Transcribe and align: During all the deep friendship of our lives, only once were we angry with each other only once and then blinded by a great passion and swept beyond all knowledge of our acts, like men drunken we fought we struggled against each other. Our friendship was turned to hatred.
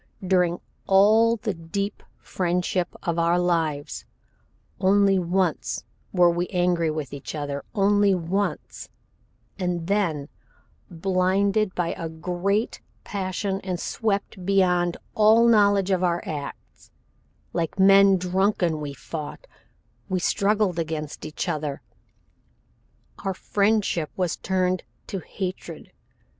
During 0.25 0.59
all 0.87 1.35
the 1.35 1.53
deep 1.53 2.01
friendship 2.17 2.87
of 3.03 3.19
our 3.19 3.37
lives, 3.37 4.03
only 4.79 5.19
once 5.19 5.83
were 6.11 6.31
we 6.31 6.47
angry 6.47 6.89
with 6.89 7.13
each 7.13 7.35
other 7.35 7.63
only 7.75 8.15
once 8.15 8.89
and 9.59 9.85
then 9.85 10.27
blinded 10.89 11.75
by 11.75 11.89
a 11.89 12.09
great 12.09 12.81
passion 13.03 13.61
and 13.63 13.79
swept 13.79 14.43
beyond 14.43 14.97
all 15.13 15.47
knowledge 15.47 15.91
of 15.91 16.03
our 16.03 16.23
acts, 16.25 16.89
like 17.53 17.77
men 17.77 18.17
drunken 18.17 18.79
we 18.81 18.95
fought 18.95 19.45
we 20.09 20.19
struggled 20.19 20.79
against 20.79 21.25
each 21.27 21.47
other. 21.47 21.83
Our 23.23 23.35
friendship 23.35 24.09
was 24.17 24.35
turned 24.35 24.81
to 25.05 25.19
hatred. 25.19 25.91